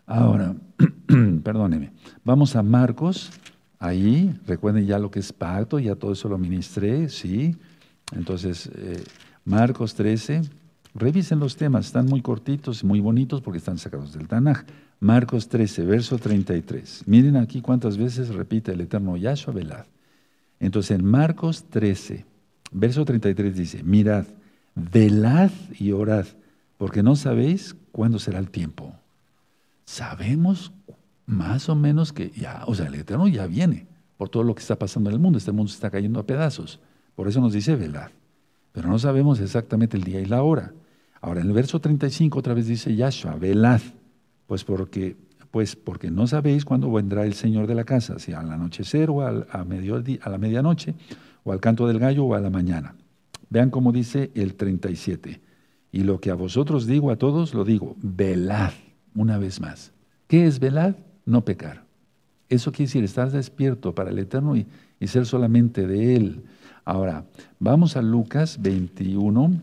Ahora, 0.05 0.53
perdóneme. 1.43 1.93
Vamos 2.25 2.57
a 2.57 2.61
Marcos 2.61 3.31
Ahí, 3.79 4.35
recuerden 4.47 4.87
ya 4.87 4.97
lo 4.97 5.11
que 5.11 5.19
es 5.19 5.31
pacto, 5.31 5.77
ya 5.77 5.95
todo 5.95 6.11
eso 6.11 6.27
lo 6.27 6.39
ministré, 6.39 7.09
¿sí? 7.09 7.55
Entonces, 8.11 8.71
eh, 8.73 9.03
Marcos 9.45 9.93
13, 9.93 10.41
revisen 10.97 11.39
los 11.39 11.55
temas, 11.55 11.87
están 11.87 12.07
muy 12.07 12.21
cortitos 12.21 12.83
y 12.83 12.85
muy 12.85 12.99
bonitos 12.99 13.41
porque 13.41 13.59
están 13.59 13.77
sacados 13.77 14.13
del 14.13 14.27
Tanaj. 14.27 14.65
Marcos 14.99 15.47
13, 15.47 15.85
verso 15.85 16.17
33. 16.17 17.03
Miren 17.05 17.37
aquí 17.37 17.61
cuántas 17.61 17.97
veces 17.97 18.29
repite 18.29 18.71
el 18.71 18.81
eterno 18.81 19.15
Yahshua 19.15 19.53
velad. 19.53 19.85
Entonces, 20.59 20.97
en 20.97 21.05
Marcos 21.05 21.65
13, 21.69 22.25
verso 22.71 23.05
33 23.05 23.55
dice, 23.55 23.83
mirad, 23.83 24.25
velad 24.73 25.51
y 25.79 25.91
orad, 25.91 26.25
porque 26.77 27.03
no 27.03 27.15
sabéis 27.15 27.75
cuándo 27.91 28.17
será 28.17 28.39
el 28.39 28.49
tiempo. 28.49 28.95
Sabemos 29.85 30.73
más 31.27 31.69
o 31.69 31.75
menos 31.75 32.11
que 32.11 32.31
ya, 32.31 32.63
o 32.65 32.73
sea, 32.73 32.87
el 32.87 32.95
Eterno 32.95 33.27
ya 33.27 33.45
viene 33.45 33.85
por 34.17 34.29
todo 34.29 34.43
lo 34.43 34.55
que 34.55 34.61
está 34.61 34.77
pasando 34.77 35.09
en 35.09 35.15
el 35.15 35.21
mundo. 35.21 35.37
Este 35.37 35.51
mundo 35.51 35.69
se 35.69 35.75
está 35.75 35.91
cayendo 35.91 36.19
a 36.19 36.25
pedazos. 36.25 36.79
Por 37.15 37.27
eso 37.27 37.39
nos 37.39 37.53
dice 37.53 37.75
velad. 37.75 38.09
Pero 38.71 38.89
no 38.89 38.97
sabemos 38.99 39.39
exactamente 39.39 39.97
el 39.97 40.03
día 40.03 40.19
y 40.19 40.25
la 40.25 40.41
hora. 40.41 40.73
Ahora, 41.21 41.41
en 41.41 41.47
el 41.47 41.53
verso 41.53 41.79
35 41.79 42.39
otra 42.39 42.53
vez 42.53 42.67
dice 42.67 42.95
Yahshua, 42.95 43.35
velad. 43.35 43.81
Pues 44.45 44.63
porque, 44.63 45.17
pues 45.51 45.75
porque 45.75 46.09
no 46.09 46.27
sabéis 46.27 46.63
cuándo 46.63 46.91
vendrá 46.91 47.25
el 47.25 47.33
Señor 47.33 47.67
de 47.67 47.75
la 47.75 47.83
casa, 47.83 48.19
si 48.19 48.33
al 48.33 48.51
anochecer 48.51 49.09
o 49.09 49.21
a, 49.21 49.29
a 49.29 50.29
la 50.29 50.37
medianoche, 50.37 50.95
o 51.43 51.51
al 51.51 51.59
canto 51.59 51.87
del 51.87 51.99
gallo 51.99 52.25
o 52.25 52.35
a 52.35 52.39
la 52.39 52.49
mañana. 52.49 52.95
Vean 53.49 53.69
cómo 53.69 53.91
dice 53.91 54.31
el 54.35 54.55
37. 54.55 55.41
Y 55.91 56.03
lo 56.03 56.19
que 56.19 56.31
a 56.31 56.35
vosotros 56.35 56.85
digo 56.85 57.11
a 57.11 57.17
todos, 57.17 57.53
lo 57.53 57.63
digo, 57.63 57.95
velad, 58.01 58.71
una 59.15 59.37
vez 59.37 59.59
más. 59.61 59.91
¿Qué 60.27 60.45
es 60.45 60.59
velad? 60.59 60.95
no 61.27 61.45
pecar. 61.45 61.83
Eso 62.49 62.71
quiere 62.71 62.87
decir 62.87 63.03
estar 63.03 63.29
despierto 63.29 63.93
para 63.93 64.09
el 64.09 64.17
Eterno 64.17 64.55
y, 64.55 64.65
ser 65.05 65.27
solamente 65.27 65.85
de 65.85 66.15
Él. 66.15 66.43
Ahora, 66.85 67.25
vamos 67.59 67.97
a 67.97 68.01
Lucas 68.01 68.59
21. 68.61 69.61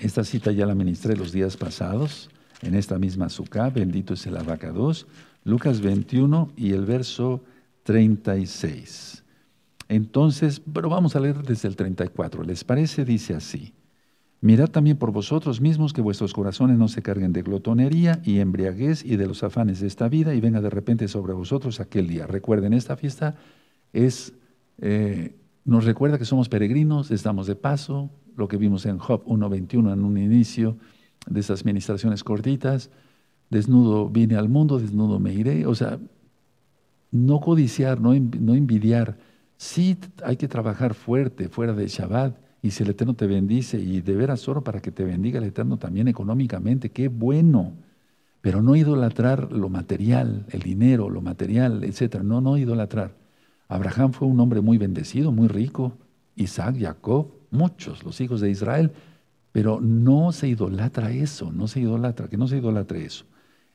Esta 0.00 0.24
cita 0.24 0.50
ya 0.50 0.64
la 0.64 0.74
ministré 0.74 1.14
los 1.14 1.30
días 1.30 1.58
pasados, 1.58 2.30
en 2.62 2.74
esta 2.74 2.98
misma 2.98 3.28
suká, 3.28 3.68
bendito 3.68 4.14
es 4.14 4.26
el 4.26 4.36
abacados. 4.36 5.06
Lucas 5.44 5.80
21 5.82 6.52
y 6.56 6.72
el 6.72 6.86
verso 6.86 7.42
36. 7.82 9.22
Entonces, 9.88 10.62
pero 10.72 10.88
vamos 10.88 11.16
a 11.16 11.20
leer 11.20 11.42
desde 11.42 11.68
el 11.68 11.76
34. 11.76 12.44
¿Les 12.44 12.64
parece? 12.64 13.04
Dice 13.04 13.34
así. 13.34 13.74
Mirad 14.40 14.68
también 14.68 14.96
por 14.96 15.12
vosotros 15.12 15.60
mismos 15.60 15.92
que 15.92 16.00
vuestros 16.00 16.32
corazones 16.32 16.78
no 16.78 16.88
se 16.88 17.02
carguen 17.02 17.34
de 17.34 17.42
glotonería 17.42 18.22
y 18.24 18.38
embriaguez 18.38 19.04
y 19.04 19.16
de 19.16 19.26
los 19.26 19.42
afanes 19.42 19.80
de 19.80 19.86
esta 19.86 20.08
vida 20.08 20.34
y 20.34 20.40
venga 20.40 20.62
de 20.62 20.70
repente 20.70 21.08
sobre 21.08 21.34
vosotros 21.34 21.78
aquel 21.78 22.06
día. 22.06 22.26
Recuerden, 22.26 22.72
esta 22.72 22.96
fiesta 22.96 23.36
es, 23.92 24.32
eh, 24.80 25.36
nos 25.66 25.84
recuerda 25.84 26.16
que 26.16 26.24
somos 26.24 26.48
peregrinos, 26.48 27.10
estamos 27.10 27.46
de 27.46 27.54
paso, 27.54 28.10
lo 28.36 28.48
que 28.48 28.56
vimos 28.56 28.86
en 28.86 28.98
Job 28.98 29.24
1.21 29.24 29.92
en 29.92 30.04
un 30.04 30.18
inicio 30.18 30.76
de 31.26 31.40
esas 31.40 31.64
ministraciones 31.64 32.24
cortitas. 32.24 32.90
desnudo 33.50 34.08
vine 34.08 34.36
al 34.36 34.48
mundo, 34.48 34.78
desnudo 34.78 35.18
me 35.18 35.32
iré. 35.32 35.66
O 35.66 35.74
sea, 35.74 35.98
no 37.10 37.40
codiciar, 37.40 38.00
no, 38.00 38.14
no 38.14 38.54
envidiar. 38.54 39.18
Sí 39.56 39.98
hay 40.24 40.36
que 40.36 40.48
trabajar 40.48 40.94
fuerte, 40.94 41.48
fuera 41.48 41.74
de 41.74 41.86
Shabbat, 41.86 42.36
y 42.62 42.70
si 42.70 42.82
el 42.82 42.90
Eterno 42.90 43.14
te 43.14 43.26
bendice, 43.26 43.78
y 43.78 44.00
de 44.00 44.14
veras 44.14 44.48
oro 44.48 44.62
para 44.62 44.80
que 44.80 44.92
te 44.92 45.04
bendiga 45.04 45.38
el 45.38 45.44
Eterno 45.44 45.78
también 45.78 46.08
económicamente, 46.08 46.90
qué 46.90 47.08
bueno. 47.08 47.72
Pero 48.40 48.62
no 48.62 48.74
idolatrar 48.76 49.52
lo 49.52 49.68
material, 49.68 50.46
el 50.50 50.60
dinero, 50.60 51.10
lo 51.10 51.20
material, 51.20 51.84
etcétera. 51.84 52.24
No, 52.24 52.40
no 52.40 52.56
idolatrar. 52.56 53.14
Abraham 53.68 54.12
fue 54.12 54.28
un 54.28 54.40
hombre 54.40 54.60
muy 54.60 54.78
bendecido, 54.78 55.30
muy 55.30 55.48
rico. 55.48 55.92
Isaac, 56.40 56.76
Jacob, 56.78 57.28
muchos, 57.50 58.04
los 58.04 58.20
hijos 58.20 58.40
de 58.40 58.50
Israel. 58.50 58.92
Pero 59.52 59.80
no 59.80 60.32
se 60.32 60.48
idolatra 60.48 61.10
eso, 61.10 61.50
no 61.52 61.66
se 61.66 61.80
idolatra, 61.80 62.28
que 62.28 62.36
no 62.36 62.46
se 62.46 62.58
idolatre 62.58 63.04
eso. 63.04 63.24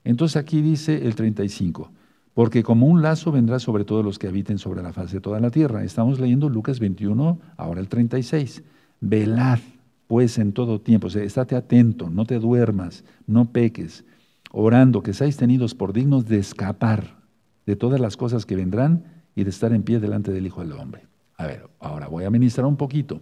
Entonces 0.03 0.37
aquí 0.37 0.61
dice 0.61 1.05
el 1.05 1.15
35, 1.15 1.91
porque 2.33 2.63
como 2.63 2.87
un 2.87 3.01
lazo 3.01 3.31
vendrá 3.31 3.59
sobre 3.59 3.83
todos 3.83 4.05
los 4.05 4.19
que 4.19 4.27
habiten 4.27 4.57
sobre 4.57 4.83
la 4.83 4.93
faz 4.93 5.11
de 5.11 5.19
toda 5.19 5.39
la 5.39 5.49
tierra. 5.49 5.83
Estamos 5.83 6.19
leyendo 6.19 6.47
Lucas 6.47 6.79
21, 6.79 7.39
ahora 7.57 7.81
el 7.81 7.89
36. 7.89 8.63
Velad, 9.01 9.59
pues, 10.07 10.37
en 10.37 10.53
todo 10.53 10.79
tiempo, 10.79 11.07
o 11.07 11.09
sea, 11.09 11.23
estate 11.23 11.55
atento, 11.55 12.09
no 12.09 12.25
te 12.25 12.39
duermas, 12.39 13.03
no 13.27 13.51
peques, 13.51 14.05
orando 14.51 15.01
que 15.03 15.13
seáis 15.13 15.37
tenidos 15.37 15.75
por 15.75 15.91
dignos 15.91 16.25
de 16.25 16.37
escapar 16.37 17.17
de 17.65 17.75
todas 17.75 17.99
las 17.99 18.15
cosas 18.15 18.45
que 18.45 18.55
vendrán 18.55 19.03
y 19.35 19.43
de 19.43 19.49
estar 19.49 19.73
en 19.73 19.83
pie 19.83 19.99
delante 19.99 20.31
del 20.31 20.45
Hijo 20.45 20.61
del 20.61 20.73
Hombre. 20.73 21.07
A 21.37 21.47
ver, 21.47 21.69
ahora 21.79 22.07
voy 22.07 22.23
a 22.23 22.29
ministrar 22.29 22.65
un 22.65 22.77
poquito. 22.77 23.21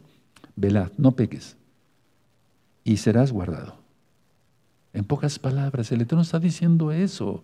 Velad, 0.55 0.91
no 0.98 1.13
peques, 1.13 1.58
y 2.84 2.98
serás 2.98 3.32
guardado. 3.32 3.75
En 4.93 5.05
pocas 5.05 5.39
palabras, 5.39 5.91
el 5.91 6.01
Eterno 6.01 6.22
está 6.22 6.39
diciendo 6.39 6.91
eso. 6.91 7.43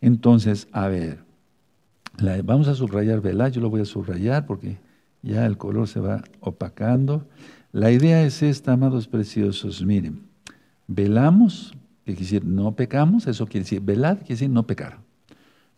Entonces, 0.00 0.68
a 0.72 0.88
ver, 0.88 1.24
vamos 2.44 2.68
a 2.68 2.74
subrayar 2.74 3.20
velad, 3.20 3.50
yo 3.50 3.60
lo 3.62 3.70
voy 3.70 3.80
a 3.80 3.86
subrayar 3.86 4.44
porque 4.46 4.78
ya 5.22 5.46
el 5.46 5.56
color 5.56 5.88
se 5.88 6.00
va 6.00 6.22
opacando. 6.40 7.26
La 7.72 7.90
idea 7.90 8.22
es 8.22 8.42
esta, 8.42 8.72
amados 8.72 9.06
preciosos, 9.08 9.82
miren, 9.82 10.22
velamos, 10.86 11.72
que 12.04 12.12
quiere 12.12 12.20
decir 12.20 12.44
no 12.44 12.74
pecamos, 12.74 13.26
eso 13.26 13.46
quiere 13.46 13.64
decir, 13.64 13.80
velad 13.80 14.18
quiere 14.18 14.34
decir 14.34 14.50
no 14.50 14.66
pecar. 14.66 14.98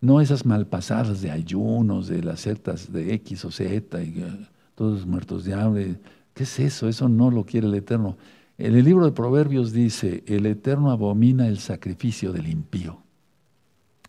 No 0.02 0.20
esas 0.20 0.44
malpasadas 0.44 1.22
de 1.22 1.30
ayunos, 1.30 2.08
de 2.08 2.24
las 2.24 2.40
sectas 2.40 2.92
de 2.92 3.14
X 3.14 3.44
o 3.44 3.52
Z, 3.52 4.02
y 4.02 4.24
uh, 4.24 4.46
todos 4.74 5.06
muertos 5.06 5.44
de 5.44 5.54
hambre. 5.54 6.00
¿Qué 6.34 6.42
es 6.42 6.58
eso? 6.58 6.88
Eso 6.88 7.08
no 7.08 7.30
lo 7.30 7.46
quiere 7.46 7.68
el 7.68 7.74
Eterno. 7.74 8.18
En 8.58 8.74
el 8.74 8.84
libro 8.84 9.04
de 9.04 9.12
Proverbios 9.12 9.72
dice, 9.72 10.24
el 10.26 10.44
Eterno 10.46 10.90
abomina 10.90 11.46
el 11.46 11.58
sacrificio 11.58 12.32
del 12.32 12.48
impío. 12.48 13.00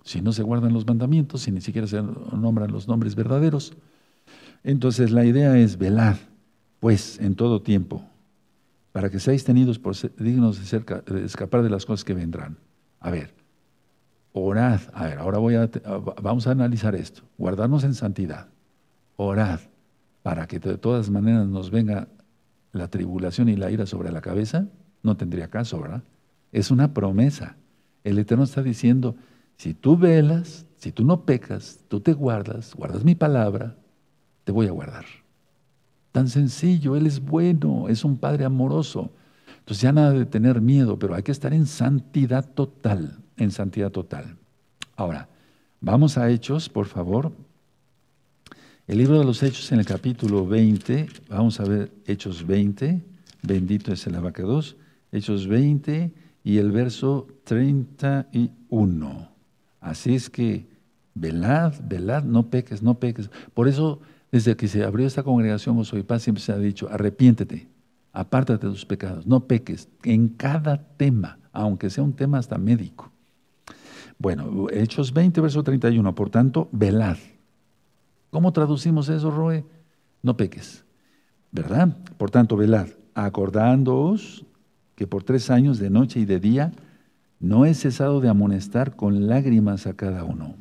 Si 0.04 0.20
no 0.20 0.34
se 0.34 0.42
guardan 0.42 0.74
los 0.74 0.88
mandamientos, 0.88 1.42
si 1.44 1.52
ni 1.52 1.62
siquiera 1.62 1.88
se 1.88 2.02
nombran 2.02 2.72
los 2.72 2.88
nombres 2.88 3.14
verdaderos. 3.14 3.74
Entonces 4.64 5.12
la 5.12 5.26
idea 5.26 5.56
es 5.58 5.78
velar, 5.78 6.18
pues, 6.80 7.20
en 7.20 7.36
todo 7.36 7.62
tiempo, 7.62 8.04
para 8.92 9.12
que 9.12 9.20
seáis 9.20 9.44
tenidos 9.44 9.78
por 9.78 9.96
dignos 10.18 10.72
de, 10.72 10.80
de 11.06 11.26
escapar 11.26 11.62
de 11.62 11.70
las 11.70 11.86
cosas 11.86 12.04
que 12.04 12.16
vendrán. 12.16 12.58
A 13.00 13.12
ver, 13.12 13.43
orad. 14.34 14.82
A 14.94 15.06
ver, 15.06 15.20
ahora 15.20 15.40
vamos 16.22 16.48
a 16.48 16.52
analizar 16.52 16.96
esto. 16.96 17.24
Guardarnos 17.38 17.84
en 17.84 17.94
santidad. 17.94 18.50
Orad 19.16 19.60
para 20.24 20.48
que 20.48 20.60
de 20.60 20.78
todas 20.78 21.10
maneras 21.10 21.48
nos 21.48 21.70
venga 21.70 22.08
la 22.72 22.88
tribulación 22.88 23.50
y 23.50 23.56
la 23.56 23.70
ira 23.70 23.86
sobre 23.86 24.12
la 24.12 24.22
cabeza. 24.22 24.68
No 25.04 25.16
tendría 25.16 25.50
caso, 25.50 25.80
¿verdad? 25.80 26.04
Es 26.52 26.72
una 26.72 26.94
promesa. 26.94 27.58
El 28.04 28.18
Eterno 28.18 28.46
está 28.46 28.64
diciendo, 28.64 29.16
si 29.58 29.74
tú 29.74 29.98
velas, 29.98 30.66
si 30.78 30.92
tú 30.92 31.04
no 31.06 31.26
pecas, 31.26 31.80
tú 31.88 32.00
te 32.00 32.14
guardas, 32.14 32.74
guardas 32.74 33.04
mi 33.04 33.16
palabra, 33.16 33.76
te 34.44 34.52
voy 34.52 34.68
a 34.68 34.72
guardar. 34.72 35.06
Tan 36.12 36.28
sencillo, 36.30 36.96
Él 36.96 37.06
es 37.06 37.20
bueno, 37.20 37.90
es 37.90 38.06
un 38.06 38.18
Padre 38.18 38.46
amoroso. 38.46 39.12
Entonces 39.60 39.82
ya 39.82 39.92
nada 39.92 40.12
de 40.12 40.26
tener 40.26 40.62
miedo, 40.62 41.00
pero 41.00 41.16
hay 41.16 41.24
que 41.24 41.32
estar 41.32 41.54
en 41.54 41.66
santidad 41.66 42.50
total, 42.54 43.23
en 43.38 43.52
santidad 43.52 43.92
total. 43.92 44.38
Ahora, 44.96 45.30
vamos 45.82 46.18
a 46.18 46.30
Hechos, 46.30 46.70
por 46.70 46.86
favor. 46.86 47.32
El 48.86 48.98
libro 48.98 49.18
de 49.18 49.24
los 49.24 49.42
Hechos 49.42 49.72
en 49.72 49.80
el 49.80 49.86
capítulo 49.86 50.46
20, 50.46 51.08
vamos 51.30 51.60
a 51.60 51.64
ver 51.64 51.92
Hechos 52.06 52.46
20, 52.46 53.02
bendito 53.42 53.94
es 53.94 54.06
el 54.08 54.16
abacados, 54.16 54.76
Hechos 55.12 55.48
20 55.48 56.12
y 56.44 56.58
el 56.58 56.72
verso 56.72 57.28
31. 57.46 59.30
Así 59.80 60.16
es 60.16 60.30
que 60.30 60.68
velad, 61.16 61.74
velad, 61.88 62.24
no 62.24 62.50
peques, 62.50 62.84
no 62.84 63.00
peques. 63.00 63.30
Por 63.54 63.70
eso, 63.70 64.02
desde 64.34 64.58
que 64.58 64.68
se 64.68 64.84
abrió 64.84 65.08
esta 65.08 65.24
congregación 65.24 65.84
Soy 65.86 66.04
Paz, 66.04 66.24
siempre 66.24 66.44
se 66.44 66.52
ha 66.52 66.58
dicho, 66.58 66.90
arrepiéntete, 66.92 67.70
apártate 68.12 68.68
de 68.68 68.74
tus 68.74 68.86
pecados, 68.86 69.26
no 69.26 69.48
peques 69.48 69.88
en 70.04 70.28
cada 70.28 70.84
tema, 70.98 71.40
aunque 71.54 71.90
sea 71.90 72.04
un 72.04 72.14
tema 72.14 72.38
hasta 72.38 72.58
médico. 72.58 73.13
Bueno, 74.24 74.68
Hechos 74.72 75.12
20, 75.12 75.42
verso 75.42 75.64
31, 75.64 76.16
por 76.16 76.30
tanto, 76.30 76.70
velad. 76.72 77.18
¿Cómo 78.30 78.54
traducimos 78.54 79.10
eso, 79.10 79.30
Roe? 79.32 79.66
No 80.22 80.38
peques, 80.38 80.86
¿verdad? 81.52 81.98
Por 82.18 82.32
tanto, 82.32 82.56
velad, 82.56 82.88
acordándoos 83.16 84.46
que 84.96 85.08
por 85.08 85.26
tres 85.26 85.50
años 85.50 85.78
de 85.78 85.90
noche 85.90 86.22
y 86.22 86.26
de 86.26 86.40
día 86.40 86.72
no 87.42 87.66
he 87.66 87.74
cesado 87.74 88.22
de 88.22 88.30
amonestar 88.30 88.96
con 88.96 89.28
lágrimas 89.28 89.88
a 89.88 89.94
cada 89.98 90.24
uno. 90.24 90.56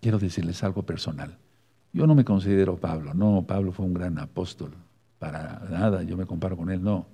Quiero 0.00 0.18
decirles 0.18 0.64
algo 0.64 0.84
personal. 0.84 1.36
Yo 1.92 2.06
no 2.06 2.14
me 2.14 2.24
considero 2.24 2.78
Pablo, 2.78 3.12
no, 3.12 3.44
Pablo 3.46 3.72
fue 3.72 3.84
un 3.84 3.92
gran 3.92 4.18
apóstol, 4.18 4.70
para 5.18 5.60
nada, 5.70 6.02
yo 6.02 6.16
me 6.16 6.24
comparo 6.24 6.56
con 6.56 6.70
él, 6.70 6.82
no. 6.82 7.04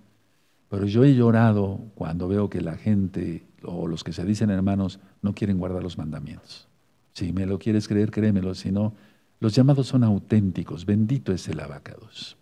Pero 0.68 0.86
yo 0.86 1.02
he 1.02 1.16
llorado 1.16 1.80
cuando 1.96 2.28
veo 2.28 2.48
que 2.48 2.60
la 2.60 2.76
gente 2.76 3.47
o 3.62 3.86
los 3.86 4.04
que 4.04 4.12
se 4.12 4.24
dicen 4.24 4.50
hermanos 4.50 5.00
no 5.22 5.34
quieren 5.34 5.58
guardar 5.58 5.82
los 5.82 5.98
mandamientos. 5.98 6.68
Si 7.12 7.32
me 7.32 7.46
lo 7.46 7.58
quieres 7.58 7.88
creer, 7.88 8.10
créemelo, 8.10 8.54
si 8.54 8.70
no, 8.70 8.94
los 9.40 9.54
llamados 9.54 9.86
son 9.86 10.04
auténticos, 10.04 10.84
bendito 10.84 11.32
es 11.32 11.48
el 11.48 11.60
abacados. 11.60 12.36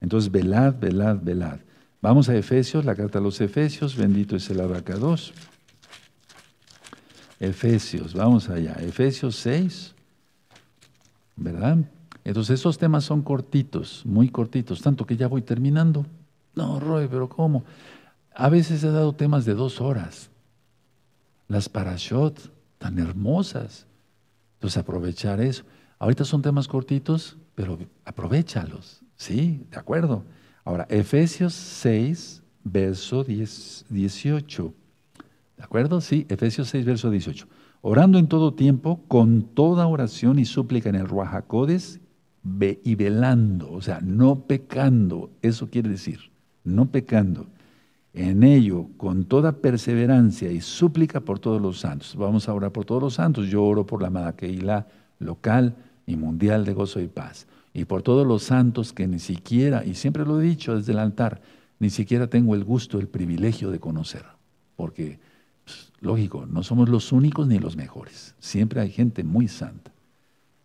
Entonces, 0.00 0.30
velad, 0.30 0.74
velad, 0.78 1.18
velad. 1.22 1.60
Vamos 2.00 2.28
a 2.28 2.36
Efesios, 2.36 2.84
la 2.84 2.94
carta 2.94 3.18
a 3.18 3.22
los 3.22 3.40
Efesios, 3.40 3.96
bendito 3.96 4.36
es 4.36 4.48
el 4.50 4.60
abacados. 4.60 5.32
Efesios, 7.40 8.14
vamos 8.14 8.48
allá, 8.48 8.74
Efesios 8.80 9.36
6, 9.36 9.94
¿verdad? 11.36 11.78
Entonces 12.24 12.60
esos 12.60 12.78
temas 12.78 13.04
son 13.04 13.22
cortitos, 13.22 14.04
muy 14.06 14.30
cortitos, 14.30 14.82
tanto 14.82 15.06
que 15.06 15.16
ya 15.16 15.28
voy 15.28 15.42
terminando. 15.42 16.06
No, 16.54 16.80
Roy, 16.80 17.08
pero 17.08 17.28
¿cómo? 17.28 17.64
A 18.34 18.48
veces 18.48 18.82
he 18.82 18.90
dado 18.90 19.14
temas 19.14 19.44
de 19.44 19.54
dos 19.54 19.80
horas. 19.80 20.30
Las 21.48 21.68
parashot, 21.68 22.52
tan 22.78 22.98
hermosas. 22.98 23.86
Entonces 24.54 24.78
aprovechar 24.78 25.40
eso. 25.40 25.64
Ahorita 25.98 26.24
son 26.24 26.42
temas 26.42 26.68
cortitos, 26.68 27.36
pero 27.54 27.78
aprovechalos. 28.04 29.02
Sí, 29.16 29.66
de 29.70 29.78
acuerdo. 29.78 30.24
Ahora, 30.64 30.86
Efesios 30.90 31.54
6, 31.54 32.42
verso 32.64 33.24
10, 33.24 33.86
18. 33.88 34.74
¿De 35.56 35.62
acuerdo? 35.62 36.00
Sí, 36.00 36.26
Efesios 36.28 36.68
6, 36.68 36.84
verso 36.84 37.10
18. 37.10 37.46
Orando 37.80 38.18
en 38.18 38.26
todo 38.26 38.54
tiempo, 38.54 39.00
con 39.08 39.42
toda 39.42 39.86
oración 39.86 40.38
y 40.38 40.44
súplica 40.44 40.88
en 40.88 40.96
el 40.96 41.08
Ruajacodes 41.08 42.00
y 42.82 42.94
velando, 42.94 43.72
o 43.72 43.80
sea, 43.80 44.00
no 44.00 44.46
pecando, 44.46 45.30
eso 45.42 45.68
quiere 45.68 45.88
decir, 45.88 46.30
no 46.64 46.86
pecando. 46.90 47.46
En 48.16 48.42
ello, 48.42 48.88
con 48.96 49.26
toda 49.26 49.52
perseverancia 49.52 50.50
y 50.50 50.60
súplica 50.60 51.20
por 51.20 51.38
todos 51.38 51.62
los 51.62 51.78
santos. 51.78 52.16
Vamos 52.16 52.48
a 52.48 52.54
orar 52.54 52.72
por 52.72 52.84
todos 52.84 53.00
los 53.00 53.14
santos. 53.14 53.46
Yo 53.46 53.62
oro 53.62 53.86
por 53.86 54.02
la 54.02 54.08
amada 54.08 54.34
local 55.20 55.76
y 56.06 56.16
mundial 56.16 56.64
de 56.64 56.72
gozo 56.72 56.98
y 57.00 57.06
paz. 57.06 57.46
Y 57.72 57.84
por 57.84 58.02
todos 58.02 58.26
los 58.26 58.42
santos 58.42 58.92
que 58.92 59.06
ni 59.06 59.20
siquiera, 59.20 59.84
y 59.84 59.94
siempre 59.94 60.24
lo 60.24 60.40
he 60.40 60.44
dicho 60.44 60.74
desde 60.74 60.92
el 60.92 60.98
altar, 60.98 61.40
ni 61.78 61.90
siquiera 61.90 62.26
tengo 62.26 62.56
el 62.56 62.64
gusto, 62.64 62.98
el 62.98 63.06
privilegio 63.06 63.70
de 63.70 63.78
conocer. 63.78 64.24
Porque 64.74 65.20
Lógico, 66.00 66.46
no 66.46 66.62
somos 66.62 66.88
los 66.88 67.12
únicos 67.12 67.46
ni 67.46 67.58
los 67.58 67.76
mejores. 67.76 68.34
Siempre 68.38 68.80
hay 68.80 68.90
gente 68.90 69.24
muy 69.24 69.48
santa. 69.48 69.92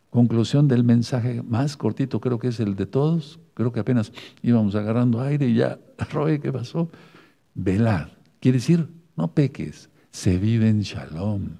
Conclusión 0.09 0.67
del 0.67 0.83
mensaje 0.83 1.41
más 1.41 1.77
cortito, 1.77 2.19
creo 2.19 2.37
que 2.37 2.49
es 2.49 2.59
el 2.59 2.75
de 2.75 2.85
todos. 2.85 3.39
Creo 3.53 3.71
que 3.71 3.79
apenas 3.79 4.11
íbamos 4.43 4.75
agarrando 4.75 5.21
aire 5.21 5.47
y 5.47 5.55
ya, 5.55 5.79
Roe, 6.11 6.39
¿qué 6.39 6.51
pasó? 6.51 6.89
Velar. 7.53 8.17
Quiere 8.39 8.57
decir, 8.57 8.87
no 9.15 9.33
peques, 9.33 9.89
se 10.11 10.37
vive 10.37 10.69
en 10.69 10.81
shalom. 10.81 11.57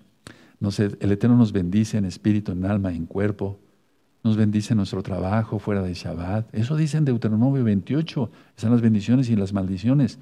No 0.59 0.71
sé, 0.71 0.91
el 0.99 1.11
Eterno 1.11 1.35
nos 1.35 1.51
bendice 1.51 1.97
en 1.97 2.05
espíritu, 2.05 2.51
en 2.51 2.65
alma, 2.65 2.93
en 2.93 3.05
cuerpo. 3.05 3.59
Nos 4.23 4.37
bendice 4.37 4.73
en 4.73 4.77
nuestro 4.77 5.01
trabajo 5.01 5.57
fuera 5.57 5.81
de 5.81 5.95
Shabbat. 5.95 6.53
Eso 6.53 6.75
dice 6.75 6.97
en 6.97 7.05
Deuteronomio 7.05 7.63
28. 7.63 8.31
Están 8.55 8.71
las 8.71 8.81
bendiciones 8.81 9.29
y 9.29 9.35
las 9.35 9.53
maldiciones 9.53 10.19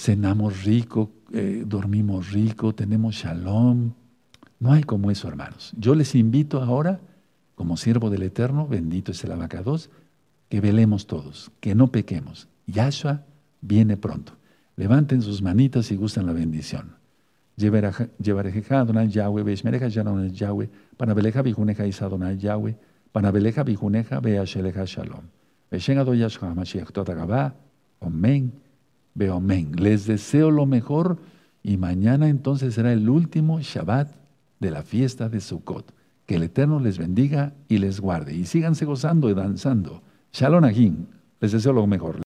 cenamos 0.00 0.64
rico, 0.64 1.12
eh, 1.32 1.62
dormimos 1.66 2.32
rico, 2.32 2.74
tenemos 2.74 3.16
shalom. 3.16 3.92
No 4.58 4.72
hay 4.72 4.82
como 4.82 5.10
eso, 5.10 5.28
hermanos. 5.28 5.72
Yo 5.76 5.94
les 5.94 6.14
invito 6.14 6.62
ahora, 6.62 7.00
como 7.54 7.76
siervo 7.76 8.10
del 8.10 8.22
Eterno, 8.22 8.66
bendito 8.66 9.12
es 9.12 9.22
el 9.24 9.32
abacados, 9.32 9.90
que 10.48 10.60
velemos 10.60 11.06
todos, 11.06 11.50
que 11.60 11.74
no 11.74 11.88
pequemos. 11.88 12.48
Yahshua 12.66 13.24
viene 13.60 13.96
pronto. 13.96 14.32
Levanten 14.80 15.20
sus 15.20 15.42
manitas 15.42 15.92
y 15.92 15.96
gustan 15.96 16.24
la 16.24 16.32
bendición. 16.32 16.94
Llevarejeja 17.54 18.80
Adonai 18.80 19.08
Yahweh, 19.08 19.42
Beishmereja 19.42 19.88
Adonai 20.00 20.30
Yahweh, 20.30 20.70
Panabeleja 20.96 21.42
Bijuneja 21.42 21.86
Isa 21.86 22.06
Adonai 22.06 22.38
Yahweh, 22.38 22.76
Panabeleja 23.12 23.62
Bijuneja 23.62 24.20
Beasheleja 24.20 24.86
Shalom. 24.86 25.26
Beshen 25.70 25.98
Ado 25.98 26.14
Yahshua 26.14 26.54
Mashiach 26.54 26.92
Totagabá, 26.92 27.56
Omen, 27.98 28.54
Beomen. 29.14 29.72
Les 29.76 30.06
deseo 30.06 30.50
lo 30.50 30.64
mejor 30.64 31.18
y 31.62 31.76
mañana 31.76 32.30
entonces 32.30 32.72
será 32.72 32.90
el 32.94 33.06
último 33.10 33.60
Shabbat 33.60 34.10
de 34.60 34.70
la 34.70 34.82
fiesta 34.82 35.28
de 35.28 35.40
Sukkot. 35.40 35.92
Que 36.24 36.36
el 36.36 36.44
Eterno 36.44 36.80
les 36.80 36.96
bendiga 36.96 37.52
y 37.68 37.76
les 37.76 38.00
guarde. 38.00 38.34
Y 38.34 38.46
síganse 38.46 38.86
gozando 38.86 39.28
y 39.28 39.34
danzando. 39.34 40.02
Shalom 40.32 40.64
Agim. 40.64 41.04
Les 41.38 41.52
deseo 41.52 41.74
lo 41.74 41.86
mejor. 41.86 42.16